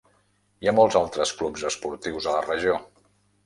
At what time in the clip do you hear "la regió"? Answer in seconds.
2.41-2.83